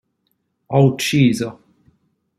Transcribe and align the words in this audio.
Ho 0.73 0.79
ucciso! 0.87 1.47